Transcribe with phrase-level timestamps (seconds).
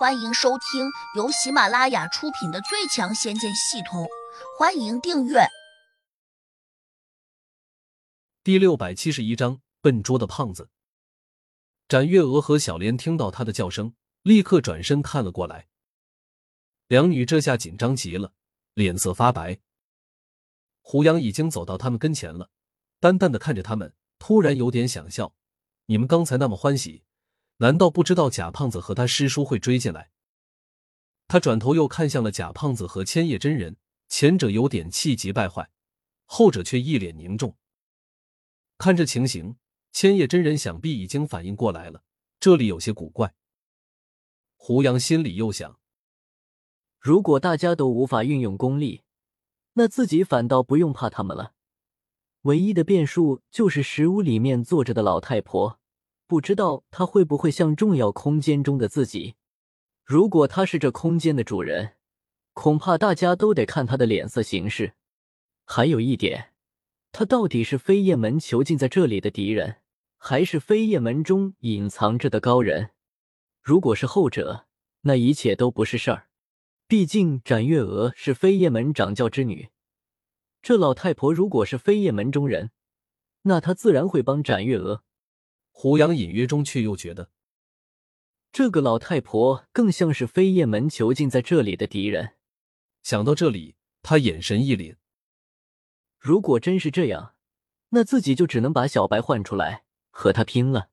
[0.00, 4.04] 欢迎收听由喜马拉雅出品的《最强仙剑系统》，
[4.58, 5.40] 欢迎订阅。
[8.42, 10.70] 第六百七十一章：笨拙的胖子。
[11.86, 13.92] 展月娥和小莲听到他的叫声，
[14.22, 15.68] 立刻转身看了过来。
[16.88, 18.32] 两女这下紧张极了，
[18.72, 19.60] 脸色发白。
[20.80, 22.48] 胡杨已经走到他们跟前了，
[23.00, 25.34] 淡淡的看着他们，突然有点想笑
[25.84, 27.04] ：“你们刚才那么欢喜。”
[27.60, 30.10] 难道不知道贾胖子和他师叔会追进来？
[31.28, 33.76] 他转头又看向了贾胖子和千叶真人，
[34.08, 35.70] 前者有点气急败坏，
[36.24, 37.56] 后者却一脸凝重。
[38.78, 39.56] 看这情形，
[39.92, 42.02] 千叶真人想必已经反应过来了，
[42.40, 43.34] 这里有些古怪。
[44.56, 45.78] 胡杨心里又想：
[46.98, 49.02] 如果大家都无法运用功力，
[49.74, 51.52] 那自己反倒不用怕他们了。
[52.42, 55.79] 唯一的变数就是石屋里面坐着的老太婆。
[56.30, 59.34] 不知道他会不会像重要空间中的自己？
[60.04, 61.94] 如果他是这空间的主人，
[62.52, 64.94] 恐怕大家都得看他的脸色行事。
[65.64, 66.52] 还有一点，
[67.10, 69.78] 他到底是飞燕门囚禁在这里的敌人，
[70.18, 72.90] 还是飞燕门中隐藏着的高人？
[73.60, 74.66] 如果是后者，
[75.00, 76.28] 那一切都不是事儿。
[76.86, 79.70] 毕竟展月娥是飞燕门掌教之女，
[80.62, 82.70] 这老太婆如果是飞燕门中人，
[83.42, 85.02] 那她自然会帮展月娥。
[85.70, 87.30] 胡杨隐约中却又觉得，
[88.52, 92.34] 这个老太婆更像是飞燕门囚禁在这里的敌人。
[93.02, 94.96] 想到这里，他眼神一凛。
[96.18, 97.34] 如果真是这样，
[97.90, 100.90] 那自己就只能把小白换出来和他拼了。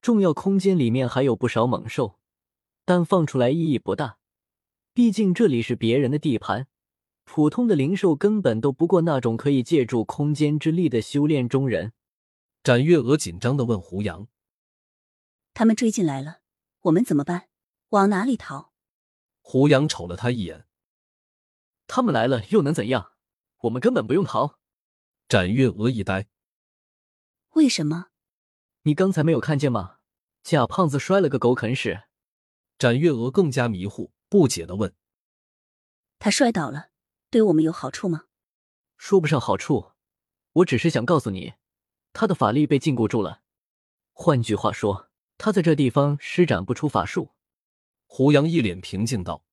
[0.00, 2.20] 重要空间里面还有不少猛兽，
[2.84, 4.18] 但放出来意义不大，
[4.94, 6.68] 毕竟这里是别人的地盘，
[7.24, 11.92] 普通的灵兽根本都不过那种可以借助空间之力的修炼中人。
[12.62, 14.28] 展月娥紧张的问胡杨
[15.54, 16.40] ：“他们追进来了，
[16.82, 17.48] 我们怎么办？
[17.90, 18.74] 往哪里逃？”
[19.40, 20.66] 胡杨瞅了他一眼
[21.88, 23.12] ：“他们来了又能怎样？
[23.62, 24.58] 我们根本不用逃。”
[25.26, 26.28] 展月娥一呆
[27.54, 28.08] ：“为什么？
[28.82, 29.98] 你刚才没有看见吗？
[30.42, 32.02] 贾胖子摔了个狗啃屎。”
[32.78, 34.94] 展月娥更加迷糊，不解的问
[36.18, 36.90] ：“他摔倒了，
[37.30, 38.26] 对我们有好处吗？”
[38.98, 39.92] 说不上好处，
[40.52, 41.54] 我只是想告诉你。
[42.12, 43.42] 他的法力被禁锢住了，
[44.12, 47.30] 换句话说，他在这地方施展不出法术。
[48.06, 49.44] 胡杨一脸平静道。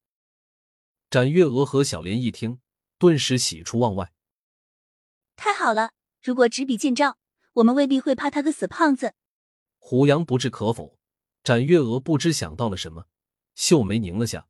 [1.10, 2.60] 展月娥和小莲一听，
[2.98, 4.12] 顿时喜出望外。
[5.36, 5.92] 太好了！
[6.22, 7.18] 如果执笔见招，
[7.54, 9.14] 我们未必会怕他个死胖子。
[9.78, 10.98] 胡杨不置可否。
[11.44, 13.06] 展月娥不知想到了什么，
[13.56, 14.48] 秀眉拧了下。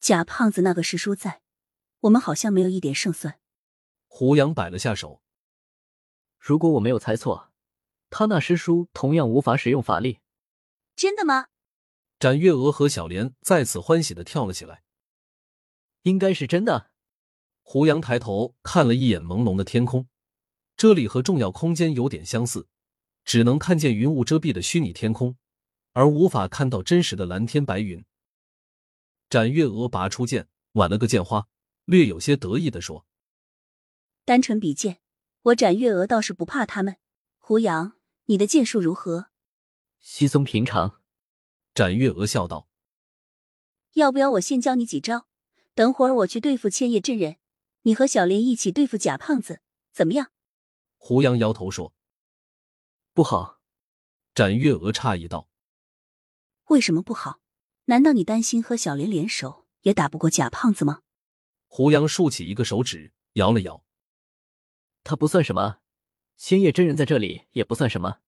[0.00, 1.42] 假胖子那个师叔在，
[2.00, 3.38] 我们好像没有一点胜算。
[4.06, 5.20] 胡杨摆了下手。
[6.46, 7.50] 如果我没有猜错，
[8.08, 10.20] 他那师叔同样无法使用法力。
[10.94, 11.48] 真的吗？
[12.20, 14.84] 展月娥和小莲再次欢喜的跳了起来。
[16.02, 16.92] 应该是真的。
[17.62, 20.06] 胡杨抬头看了一眼朦胧的天空，
[20.76, 22.68] 这里和重要空间有点相似，
[23.24, 25.36] 只能看见云雾遮蔽的虚拟天空，
[25.94, 28.04] 而无法看到真实的蓝天白云。
[29.28, 31.48] 展月娥拔出剑，挽了个剑花，
[31.86, 33.04] 略有些得意的说
[34.24, 35.00] ：“单纯比剑。”
[35.46, 36.96] 我展月娥倒是不怕他们。
[37.38, 39.28] 胡杨，你的剑术如何？
[40.00, 41.00] 稀松平常。
[41.72, 42.68] 展月娥笑道
[43.94, 45.28] ：“要不要我先教你几招？
[45.74, 47.36] 等会儿我去对付千叶真人，
[47.82, 49.60] 你和小莲一起对付假胖子，
[49.92, 50.32] 怎么样？”
[50.98, 51.94] 胡杨摇头说
[53.14, 53.60] ：“不好。”
[54.34, 55.48] 展月娥诧异道
[56.70, 57.38] ：“为什么不好？
[57.84, 61.02] 难道你担心和小莲联手也打不过假胖子吗？”
[61.68, 63.85] 胡杨竖起一个手指，摇了摇。
[65.06, 65.78] 他不算什么，
[66.36, 68.18] 仙叶真人在这里也不算什么。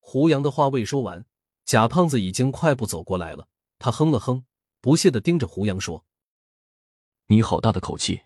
[0.00, 1.24] 胡杨的话未说完，
[1.64, 3.48] 贾胖子已经快步走过来了。
[3.78, 4.44] 他哼了哼，
[4.80, 6.04] 不屑的盯着胡杨说
[7.30, 8.22] ：“你好大的口气！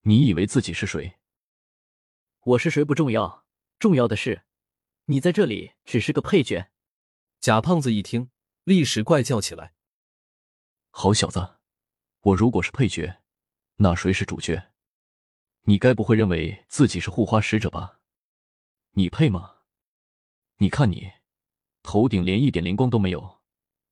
[0.00, 1.18] 你以为自己是谁？
[2.40, 3.46] 我是谁不重要，
[3.78, 4.42] 重要的是，
[5.04, 6.72] 你在这里只是个配角。”
[7.38, 8.32] 贾胖子一听，
[8.64, 9.72] 立时怪叫起来
[10.90, 11.58] ：“好小子，
[12.22, 13.20] 我如果是配角，
[13.76, 14.70] 那谁是主角？”
[15.68, 18.00] 你该不会认为自己是护花使者吧？
[18.92, 19.56] 你配吗？
[20.56, 21.12] 你看你，
[21.82, 23.42] 头顶连一点灵光都没有，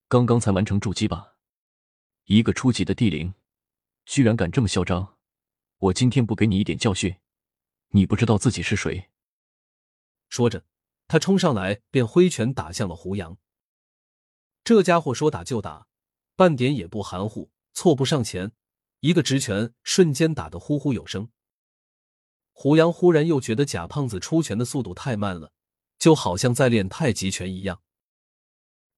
[0.08, 1.34] 刚刚才完成筑基吧？
[2.24, 3.34] 一个初级的地灵，
[4.06, 5.18] 居然敢这么嚣张！
[5.76, 7.14] 我今天不给你一点教训，
[7.88, 9.10] 你不知道自己是谁。
[10.30, 10.64] 说着，
[11.06, 13.36] 他冲上来便挥拳打向了胡杨。
[14.64, 15.88] 这家伙说打就打，
[16.36, 18.52] 半点也不含糊，错步上前，
[19.00, 21.28] 一个直拳瞬间打得呼呼有声。
[22.58, 25.52] 胡杨忽然又觉得贾胖子出拳的速度太慢了，
[25.98, 27.82] 就好像在练太极拳一样。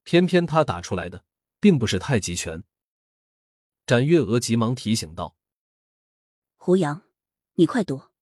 [0.05, 1.25] 偏偏他打出来的
[1.59, 2.63] 并不是太极拳。
[3.85, 5.37] 展月娥急忙提醒道
[6.57, 7.03] ：“胡杨，
[7.55, 8.13] 你快躲，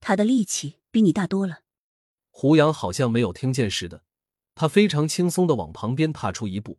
[0.00, 1.62] 他的力气比你大多了。”
[2.28, 4.04] 胡杨好像没有听见似的，
[4.54, 6.78] 他非常轻松的往旁边踏出一步，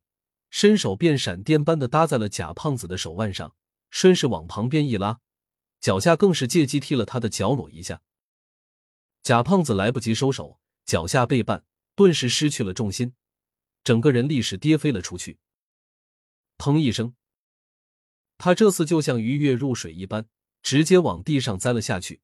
[0.51, 3.55] 伸手便闪电般的搭在了贾胖子的手腕上，
[3.89, 5.21] 顺势往旁边一拉，
[5.79, 8.01] 脚下更是借机踢了他的脚裸一下。
[9.23, 11.63] 贾胖子来不及收手，脚下被绊，
[11.95, 13.13] 顿时失去了重心，
[13.83, 15.39] 整个人立时跌飞了出去。
[16.57, 17.15] 砰一声，
[18.37, 20.27] 他这次就像鱼跃入水一般，
[20.61, 22.21] 直接往地上栽了下去，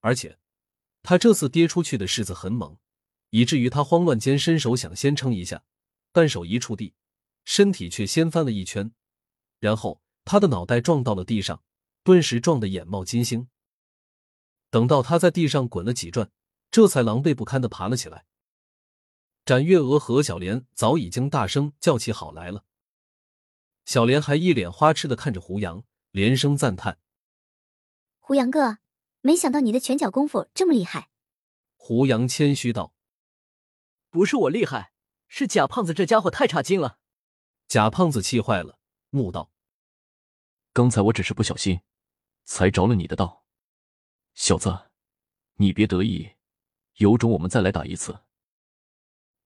[0.00, 0.38] 而且。
[1.04, 2.78] 他这次跌出去的势子很猛，
[3.30, 5.64] 以至于他慌乱间伸手想先撑一下，
[6.12, 6.94] 但手一触地，
[7.44, 8.92] 身体却先翻了一圈，
[9.58, 11.64] 然后他的脑袋撞到了地上，
[12.02, 13.48] 顿时撞得眼冒金星。
[14.70, 16.30] 等到他在地上滚了几转，
[16.70, 18.26] 这才狼狈不堪的爬了起来。
[19.44, 22.64] 展月娥和小莲早已经大声叫起好来了，
[23.84, 26.98] 小莲还一脸花痴的看着胡杨，连声赞叹
[28.20, 28.78] ：“胡杨哥。”
[29.24, 31.08] 没想到你的拳脚功夫这么厉害，
[31.76, 32.92] 胡杨谦虚道
[34.10, 34.92] ：“不是我厉害，
[35.28, 36.98] 是贾胖子这家伙太差劲了。”
[37.68, 39.52] 贾胖子气坏了，怒道
[40.74, 41.82] ：“刚才我只是不小心，
[42.44, 43.44] 才着了你的道。
[44.34, 44.90] 小子，
[45.54, 46.36] 你别得意，
[46.94, 48.24] 有种我们再来打一次。”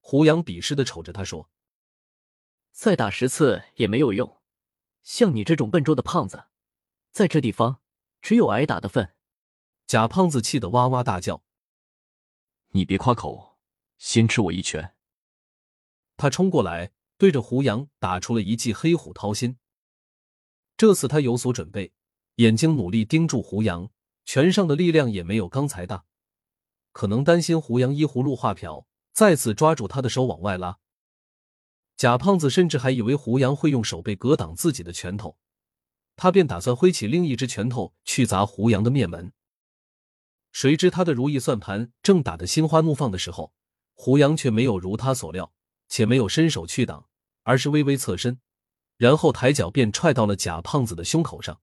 [0.00, 1.50] 胡杨鄙视的瞅着他说
[2.70, 4.40] ：“再打十次也没有用，
[5.02, 6.46] 像你这种笨拙的胖子，
[7.10, 7.80] 在这地方
[8.20, 9.14] 只有挨打的份。”
[9.86, 11.44] 贾胖子气得哇哇大叫
[12.70, 13.58] ：“你别夸口，
[13.98, 14.96] 先吃我一拳！”
[16.16, 19.58] 他冲过来，对着胡杨打出了一记黑虎掏心。
[20.76, 21.92] 这次他有所准备，
[22.36, 23.90] 眼睛努力盯住胡杨，
[24.26, 26.04] 拳上的力量也没有刚才大。
[26.92, 30.78] 可能担心胡杨依葫芦画瓢，再次抓住他的手往外拉。
[31.96, 35.38] 贾胖子甚至还以为胡杨会用手背格挡自己的拳头，
[36.14, 39.32] 他便打算挥起另一只拳头去砸胡杨的面门。
[40.52, 43.54] 谁知他的如意算盘正打得心花怒放的时候，
[43.94, 45.54] 胡杨却没有如他所料，
[45.88, 47.08] 且没有伸手去挡，
[47.44, 48.38] 而是微微侧身，
[48.98, 51.62] 然后抬脚便踹到了贾胖子的胸口上。